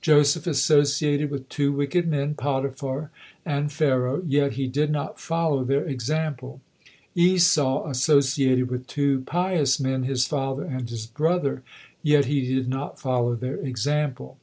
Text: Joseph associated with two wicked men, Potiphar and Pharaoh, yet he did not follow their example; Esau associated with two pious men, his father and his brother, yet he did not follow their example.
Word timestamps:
Joseph 0.00 0.46
associated 0.46 1.28
with 1.32 1.48
two 1.48 1.72
wicked 1.72 2.06
men, 2.06 2.34
Potiphar 2.34 3.10
and 3.44 3.72
Pharaoh, 3.72 4.22
yet 4.24 4.52
he 4.52 4.68
did 4.68 4.90
not 4.92 5.18
follow 5.18 5.64
their 5.64 5.84
example; 5.84 6.60
Esau 7.16 7.88
associated 7.90 8.70
with 8.70 8.86
two 8.86 9.22
pious 9.22 9.80
men, 9.80 10.04
his 10.04 10.24
father 10.24 10.62
and 10.62 10.88
his 10.88 11.06
brother, 11.06 11.64
yet 12.00 12.26
he 12.26 12.46
did 12.54 12.68
not 12.68 13.00
follow 13.00 13.34
their 13.34 13.56
example. 13.56 14.38